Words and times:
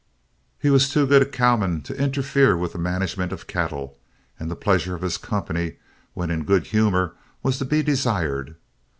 He 0.59 0.71
was 0.71 0.89
too 0.89 1.05
good 1.05 1.21
a 1.21 1.27
cowman 1.27 1.81
to 1.83 1.95
interfere 1.95 2.57
with 2.57 2.73
the 2.73 2.79
management 2.79 3.31
of 3.31 3.45
cattle, 3.45 3.99
and 4.39 4.49
the 4.49 4.55
pleasure 4.55 4.95
of 4.95 5.03
his 5.03 5.19
company, 5.19 5.75
when 6.15 6.31
in 6.31 6.43
good 6.43 6.65
humor, 6.65 7.13
was 7.43 7.59
to 7.59 7.65
be 7.65 7.83
desired. 7.83 8.55